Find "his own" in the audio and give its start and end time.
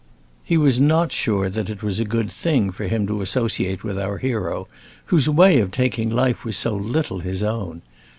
7.19-7.83